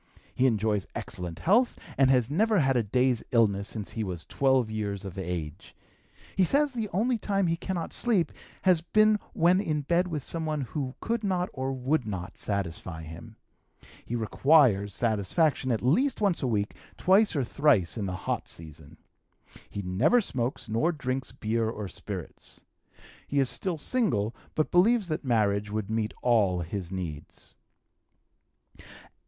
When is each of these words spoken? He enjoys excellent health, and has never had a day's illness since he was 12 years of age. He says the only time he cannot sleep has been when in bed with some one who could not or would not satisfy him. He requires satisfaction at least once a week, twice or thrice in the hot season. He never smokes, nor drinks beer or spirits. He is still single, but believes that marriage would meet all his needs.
He 0.33 0.47
enjoys 0.47 0.87
excellent 0.95 1.37
health, 1.37 1.77
and 1.95 2.09
has 2.09 2.27
never 2.27 2.59
had 2.59 2.75
a 2.75 2.81
day's 2.81 3.23
illness 3.29 3.67
since 3.67 3.91
he 3.91 4.03
was 4.03 4.25
12 4.25 4.71
years 4.71 5.05
of 5.05 5.15
age. 5.19 5.75
He 6.35 6.43
says 6.43 6.71
the 6.71 6.89
only 6.91 7.19
time 7.19 7.45
he 7.45 7.55
cannot 7.55 7.93
sleep 7.93 8.31
has 8.63 8.81
been 8.81 9.19
when 9.33 9.61
in 9.61 9.81
bed 9.81 10.07
with 10.07 10.23
some 10.23 10.43
one 10.43 10.61
who 10.61 10.95
could 11.01 11.23
not 11.23 11.49
or 11.53 11.71
would 11.71 12.07
not 12.07 12.35
satisfy 12.35 13.03
him. 13.03 13.35
He 14.03 14.15
requires 14.15 14.91
satisfaction 14.91 15.71
at 15.71 15.83
least 15.83 16.19
once 16.19 16.41
a 16.41 16.47
week, 16.47 16.73
twice 16.97 17.35
or 17.35 17.43
thrice 17.43 17.95
in 17.95 18.07
the 18.07 18.15
hot 18.25 18.47
season. 18.47 18.97
He 19.69 19.83
never 19.83 20.19
smokes, 20.19 20.67
nor 20.67 20.91
drinks 20.91 21.31
beer 21.31 21.69
or 21.69 21.87
spirits. 21.87 22.61
He 23.27 23.39
is 23.39 23.51
still 23.51 23.77
single, 23.77 24.35
but 24.55 24.71
believes 24.71 25.09
that 25.09 25.23
marriage 25.23 25.69
would 25.69 25.91
meet 25.91 26.11
all 26.23 26.61
his 26.61 26.91
needs. 26.91 27.53